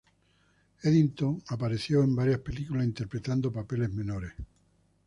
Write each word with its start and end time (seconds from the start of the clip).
Eddington 0.81 1.43
apareció 1.49 2.01
en 2.01 2.15
varias 2.15 2.39
películas 2.39 2.85
interpretando 2.87 3.51
papeles 3.53 3.93
menores. 3.93 4.33